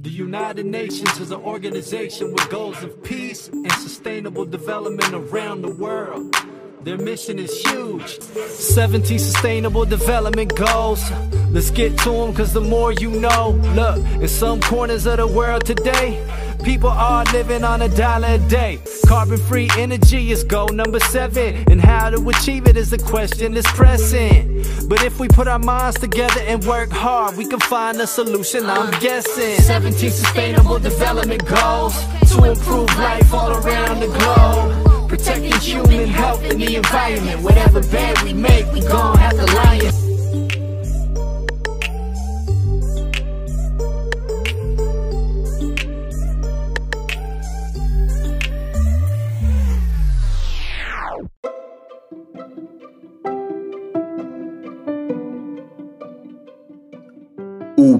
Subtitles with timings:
[0.00, 5.74] The United Nations is an organization with goals of peace and sustainable development around the
[5.74, 6.36] world.
[6.82, 11.02] Their mission is huge 17 sustainable development goals.
[11.50, 13.60] Let's get to them, cause the more you know.
[13.74, 16.24] Look, in some corners of the world today,
[16.64, 18.80] people are living on a dollar a day.
[19.06, 21.64] Carbon free energy is goal number seven.
[21.70, 24.64] And how to achieve it is a question that's pressing.
[24.88, 28.66] But if we put our minds together and work hard, we can find a solution,
[28.66, 29.56] I'm guessing.
[29.60, 31.94] 17 sustainable development goals
[32.32, 35.08] to improve life all around the globe.
[35.08, 37.42] Protecting human health and the environment.
[37.42, 40.07] Whatever bed we make, we gon' have to lie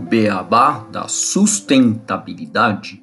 [0.09, 3.03] beabá da sustentabilidade.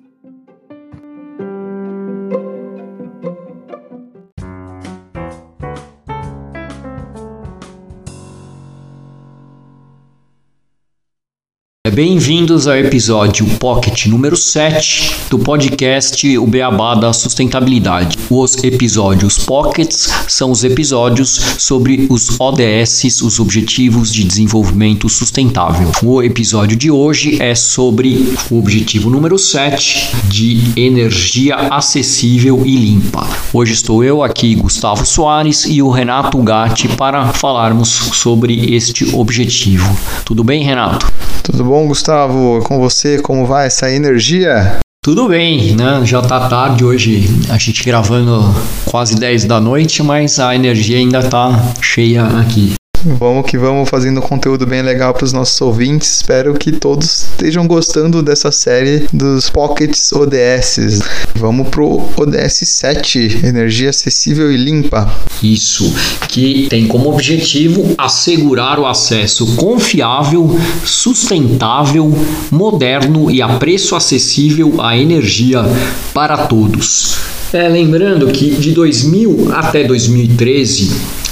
[11.93, 18.17] Bem-vindos ao episódio Pocket número 7 do podcast O Beabá da Sustentabilidade.
[18.27, 25.91] Os episódios Pockets são os episódios sobre os ODS, os Objetivos de Desenvolvimento Sustentável.
[26.03, 33.29] O episódio de hoje é sobre o objetivo número 7 de energia acessível e limpa.
[33.53, 39.95] Hoje estou eu aqui, Gustavo Soares, e o Renato Gatti para falarmos sobre este objetivo.
[40.25, 41.13] Tudo bem, Renato?
[41.45, 42.61] Tudo bom, Gustavo?
[42.63, 44.77] Com você, como vai essa energia?
[45.03, 46.01] Tudo bem, né?
[46.03, 48.41] Já tá tarde hoje, a gente gravando
[48.85, 52.73] quase 10 da noite, mas a energia ainda tá cheia aqui.
[53.07, 56.15] Vamos que vamos fazendo conteúdo bem legal para os nossos ouvintes.
[56.15, 61.01] Espero que todos estejam gostando dessa série dos Pockets ODS.
[61.35, 65.15] Vamos pro ODS 7, energia acessível e limpa.
[65.43, 65.93] Isso,
[66.27, 72.11] que tem como objetivo assegurar o acesso confiável, sustentável,
[72.49, 75.63] moderno e a preço acessível à energia
[76.11, 77.17] para todos.
[77.53, 80.89] É, lembrando que de 2000 até 2013,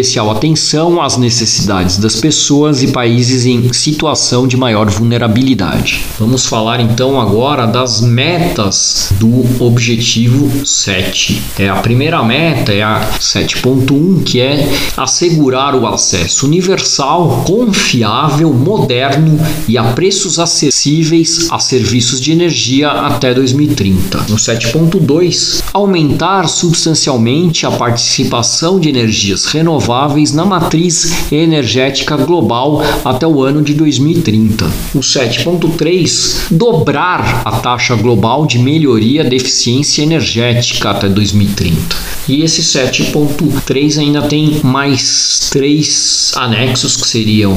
[0.08, 6.02] especial atenção às necessidades das pessoas e países em situação de maior vulnerabilidade.
[6.18, 11.42] Vamos falar então agora das metas do objetivo 7.
[11.58, 19.38] É a primeira meta é a 7.1, que é assegurar o acesso universal, confiável, moderno
[19.68, 24.24] e a preços acessíveis a serviços de energia até 2030.
[24.30, 29.97] No 7.2, aumentar substancialmente a participação de energias renováveis
[30.32, 34.64] na matriz energética global até o ano de 2030.
[34.94, 41.96] O 7.3 dobrar a taxa global de melhoria da eficiência energética até 2030.
[42.28, 47.56] E esse 7.3 ainda tem mais três anexos que seriam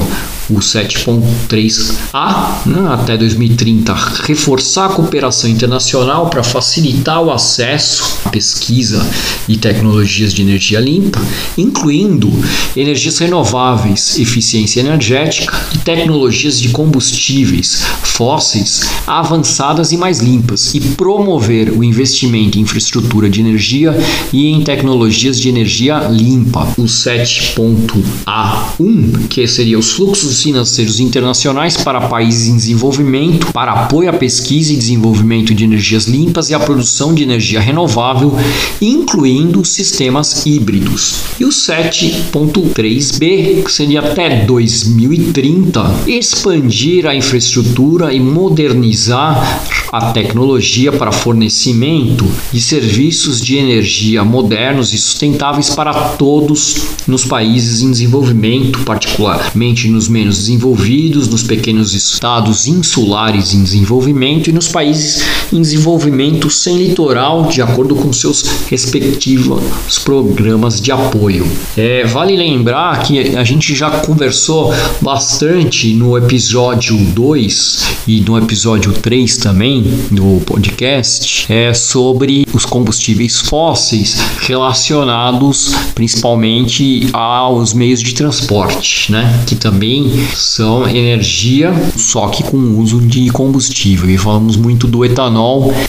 [0.51, 3.93] o 7.3A né, até 2030
[4.23, 9.05] reforçar a cooperação internacional para facilitar o acesso à pesquisa
[9.47, 11.21] e tecnologias de energia limpa,
[11.57, 12.31] incluindo
[12.75, 21.71] energias renováveis, eficiência energética e tecnologias de combustíveis fósseis avançadas e mais limpas, e promover
[21.71, 23.93] o investimento em infraestrutura de energia
[24.31, 26.67] e em tecnologias de energia limpa.
[26.77, 34.13] O 7.A1, que seria os fluxos financeiros internacionais para países em desenvolvimento, para apoio à
[34.13, 38.33] pesquisa e desenvolvimento de energias limpas e à produção de energia renovável,
[38.81, 41.30] incluindo sistemas híbridos.
[41.41, 51.11] E o 7.3b, que seria até 2030, expandir a infraestrutura e modernizar a tecnologia para
[51.11, 56.75] fornecimento de serviços de energia modernos e sustentáveis para todos
[57.07, 64.53] nos países em desenvolvimento, particularmente nos menos desenvolvidos, nos pequenos estados insulares em desenvolvimento e
[64.53, 69.61] nos países em desenvolvimento sem litoral, de acordo com seus respectivos
[70.03, 71.45] programas de apoio.
[71.75, 78.93] É, vale lembrar que a gente já conversou bastante no episódio 2 e no episódio
[78.93, 89.11] 3 também do podcast é sobre os combustíveis fósseis relacionados principalmente aos meios de transporte,
[89.11, 89.43] né?
[89.45, 94.09] Que também são energia, só que com uso de combustível.
[94.09, 95.40] E falamos muito do etanol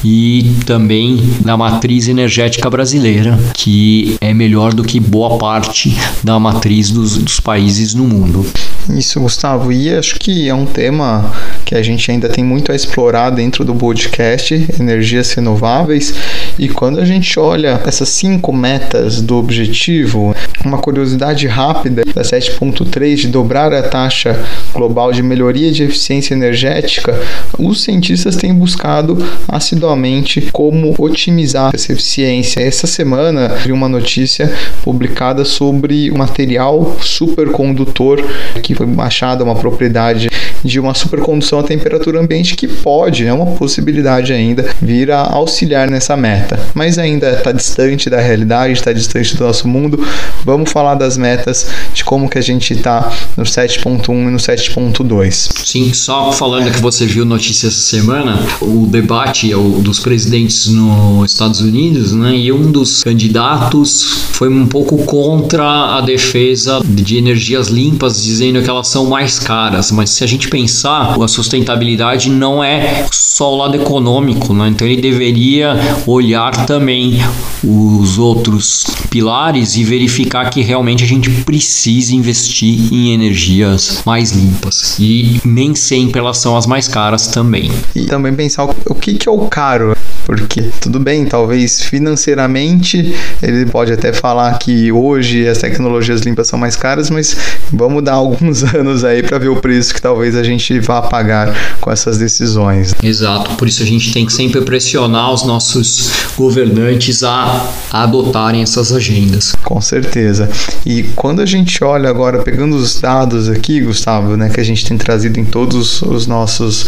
[0.05, 6.91] e também da matriz energética brasileira, que é melhor do que boa parte da matriz
[6.91, 8.47] dos, dos países no mundo.
[8.91, 9.73] Isso, Gustavo.
[9.73, 11.33] E acho que é um tema
[11.65, 16.15] que a gente ainda tem muito a explorar dentro do podcast, energias renováveis.
[16.59, 20.35] E quando a gente olha essas cinco metas do objetivo,
[20.65, 24.39] uma curiosidade rápida da 7.3 de dobrar a taxa
[24.75, 27.19] global de melhoria de eficiência energética,
[27.59, 29.17] os cientistas têm buscado
[29.49, 32.61] assiduamente como otimizar essa eficiência.
[32.61, 34.53] Essa semana vi uma notícia
[34.83, 38.23] publicada sobre o material supercondutor
[38.63, 40.29] que foi achada uma propriedade
[40.65, 45.91] de uma supercondução à temperatura ambiente que pode, é uma possibilidade ainda, vir a auxiliar
[45.91, 46.59] nessa meta.
[46.75, 50.05] Mas ainda está distante da realidade, está distante do nosso mundo.
[50.45, 55.51] Vamos falar das metas, de como que a gente está no 7.1 e no 7.2.
[55.65, 61.33] Sim, só falando que você viu notícia essa semana, o debate é dos presidentes nos
[61.33, 62.35] Estados Unidos, né?
[62.37, 68.69] E um dos candidatos foi um pouco contra a defesa de energias limpas, dizendo que
[68.69, 69.91] elas são mais caras.
[69.91, 74.69] Mas se a gente pensar, a sustentabilidade não é só o lado econômico, né?
[74.69, 75.75] então ele deveria
[76.07, 77.19] olhar também
[77.65, 84.99] os outros pilares e verificar que realmente a gente precisa investir em energias mais limpas
[84.99, 87.71] e nem sempre elas são as mais caras também.
[87.97, 89.97] E também pensar o que, que é o caro,
[90.27, 96.59] porque tudo bem, talvez financeiramente ele pode até falar que hoje as tecnologias limpas são
[96.59, 97.37] mais caras, mas
[97.73, 101.55] vamos dar alguns anos aí para ver o preço que talvez a gente vá pagar
[101.81, 102.95] com essas decisões.
[103.03, 108.63] Exato, por isso a gente tem que sempre pressionar os nossos governantes a, a adotarem
[108.63, 109.55] essas agendas.
[109.63, 110.51] Com certeza.
[110.85, 114.85] E quando a gente olha agora, pegando os dados aqui, Gustavo, né, que a gente
[114.85, 116.87] tem trazido em todos os nossos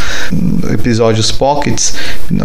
[0.72, 1.94] episódios pockets,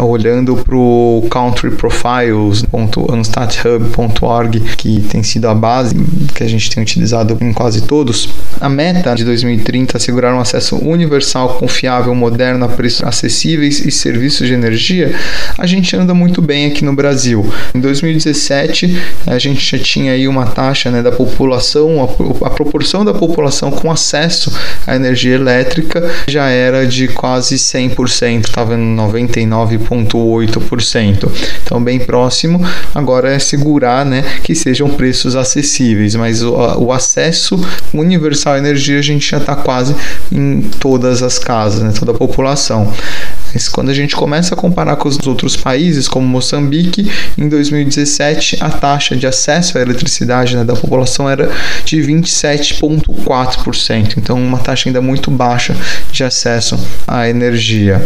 [0.00, 5.94] olhando para o country profiles.unstathub.org, que tem sido a base
[6.34, 8.28] que a gente tem utilizado em quase todos,
[8.60, 13.90] a meta de 2030 é assegurar um acesso universal, confiável, moderno a preços acessíveis e
[13.90, 15.14] serviços de energia,
[15.56, 17.50] a gente anda muito bem aqui no Brasil.
[17.74, 18.94] Em 2017,
[19.26, 22.04] a gente já tinha aí uma taxa né, da população, a,
[22.46, 24.52] a proporção da população com acesso
[24.86, 31.30] à energia elétrica já era de quase 100%, estava em 99,8%.
[31.62, 32.62] Então, bem próximo.
[32.94, 37.58] Agora é segurar né, que sejam preços acessíveis, mas o, o acesso
[37.94, 39.96] universal à energia a gente já está quase
[40.30, 42.92] em todas as casas, né, toda a população.
[43.54, 48.58] Mas quando a gente começa a comparar com os outros países, como Moçambique, em 2017
[48.60, 51.48] a taxa de acesso à eletricidade né, da população era
[51.84, 55.76] de 27,4%, então uma taxa ainda muito baixa
[56.10, 58.04] de acesso à energia.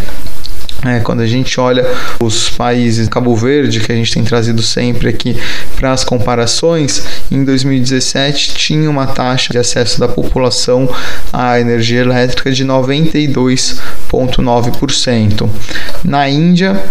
[0.85, 1.87] É, quando a gente olha
[2.21, 5.35] os países Cabo Verde, que a gente tem trazido sempre aqui
[5.85, 10.89] para as comparações, em 2017 tinha uma taxa de acesso da população
[11.31, 15.47] à energia elétrica de 92,9%.
[16.03, 16.83] Na Índia,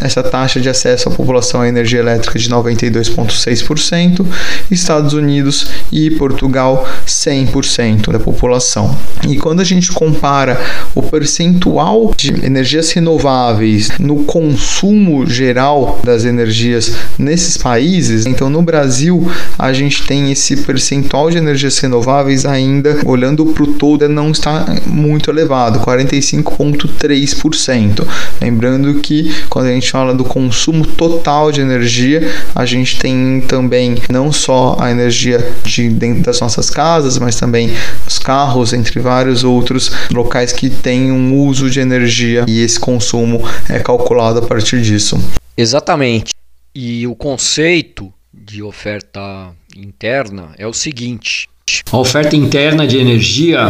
[0.00, 4.24] essa taxa de acesso à população à energia elétrica de 92,6%,
[4.70, 8.96] Estados Unidos e Portugal 100% da população.
[9.28, 10.56] E quando a gente compara
[10.94, 19.32] o percentual de energias renováveis no consumo geral das energias nesses países, Então, no Brasil,
[19.58, 24.66] a gente tem esse percentual de energias renováveis ainda, olhando para o todo, não está
[24.84, 28.06] muito elevado, 45,3%.
[28.38, 33.94] Lembrando que quando a gente fala do consumo total de energia, a gente tem também
[34.10, 37.72] não só a energia de dentro das nossas casas, mas também
[38.06, 43.42] os carros, entre vários outros locais que têm um uso de energia e esse consumo
[43.66, 45.18] é calculado a partir disso.
[45.56, 46.34] Exatamente.
[46.74, 51.48] E o conceito de oferta interna é o seguinte:
[51.90, 53.68] a oferta interna de energia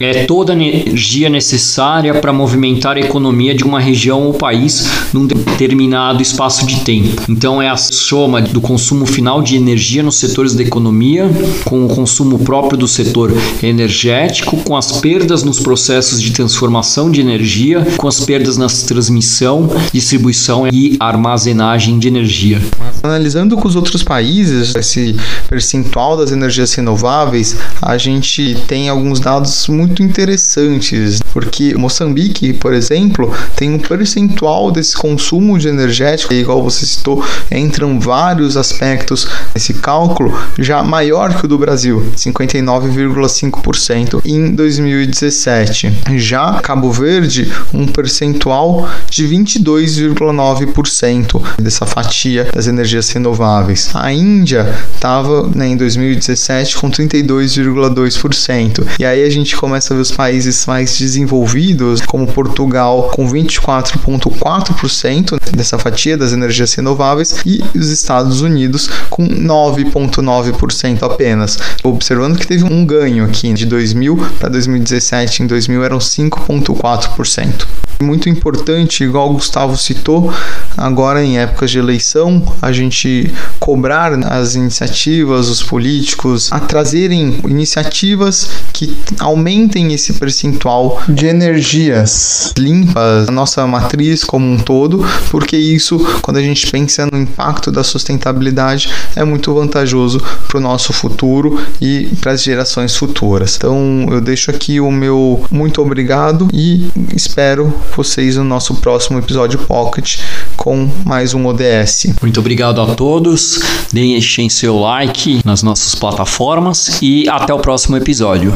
[0.00, 5.26] é toda a energia necessária para movimentar a economia de uma região ou país num
[5.26, 7.22] determinado espaço de tempo.
[7.28, 11.28] Então é a soma do consumo final de energia nos setores da economia
[11.64, 17.20] com o consumo próprio do setor energético, com as perdas nos processos de transformação de
[17.20, 22.60] energia, com as perdas na transmissão, distribuição e armazenagem de energia.
[23.02, 25.16] Analisando com os outros países esse
[25.48, 33.32] percentual das energias renováveis, a gente tem alguns dados muito interessantes, porque Moçambique, por exemplo,
[33.56, 40.32] tem um percentual desse consumo de energético, igual você citou, entram vários aspectos nesse cálculo,
[40.58, 45.92] já maior que o do Brasil, 59,5% em 2017.
[46.16, 53.90] Já Cabo Verde, um percentual de 22,9% dessa fatia das energias renováveis.
[53.94, 58.86] A Índia estava né, em 2017 com 32,2%.
[58.98, 65.38] E aí a gente começa a ver os países mais desenvolvidos, como Portugal, com 24,4%
[65.52, 71.58] dessa fatia das energias renováveis e os Estados Unidos com 9,9% apenas.
[71.84, 77.66] Observando que teve um ganho aqui de 2000 para 2017, em 2000 eram 5,4%.
[78.00, 80.32] Muito importante, igual o Gustavo citou,
[80.76, 88.50] agora em épocas de eleição, a gente cobrar as iniciativas, os políticos, a trazerem iniciativas
[88.72, 95.98] que aumentem esse percentual de energias limpas, a nossa matriz como um todo, porque isso,
[96.22, 101.60] quando a gente pensa no impacto da sustentabilidade, é muito vantajoso para o nosso futuro
[101.80, 103.56] e para as gerações futuras.
[103.56, 109.58] Então, eu deixo aqui o meu muito obrigado e espero vocês no nosso próximo episódio
[109.58, 110.18] Pocket
[110.56, 112.14] com mais um ODS.
[112.20, 113.60] Muito obrigado a todos.
[113.92, 118.54] Deixem seu like nas nossas plataformas e até o próximo episódio.